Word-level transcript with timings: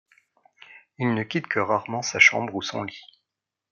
Il 0.97 1.13
ne 1.13 1.21
quitte 1.21 1.45
que 1.45 1.59
rarement 1.59 2.01
sa 2.01 2.17
chambre 2.17 2.55
ou 2.55 2.63
son 2.63 2.81
lit. 2.81 3.03